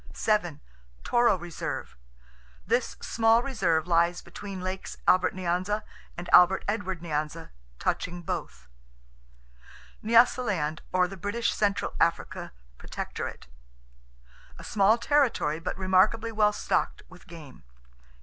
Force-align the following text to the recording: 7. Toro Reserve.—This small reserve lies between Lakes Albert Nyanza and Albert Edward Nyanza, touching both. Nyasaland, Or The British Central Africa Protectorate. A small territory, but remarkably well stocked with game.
7. 0.13 0.59
Toro 1.03 1.37
Reserve.—This 1.37 2.97
small 3.01 3.43
reserve 3.43 3.85
lies 3.85 4.23
between 4.23 4.59
Lakes 4.59 4.97
Albert 5.07 5.35
Nyanza 5.35 5.83
and 6.17 6.27
Albert 6.33 6.65
Edward 6.67 7.03
Nyanza, 7.03 7.51
touching 7.77 8.23
both. 8.23 8.67
Nyasaland, 10.03 10.79
Or 10.91 11.07
The 11.07 11.17
British 11.17 11.53
Central 11.53 11.93
Africa 11.99 12.51
Protectorate. 12.79 13.45
A 14.57 14.63
small 14.63 14.97
territory, 14.97 15.59
but 15.59 15.77
remarkably 15.77 16.31
well 16.31 16.51
stocked 16.51 17.03
with 17.07 17.27
game. 17.27 17.61